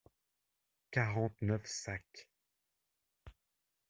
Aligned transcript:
Quarante-neuf 0.91 1.67
sacs. 1.73 2.25